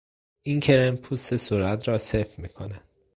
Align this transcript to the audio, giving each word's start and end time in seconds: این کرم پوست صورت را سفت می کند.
این 0.41 0.59
کرم 0.59 0.97
پوست 0.97 1.37
صورت 1.37 1.87
را 1.87 1.97
سفت 1.97 2.39
می 2.39 2.49
کند. 2.49 2.83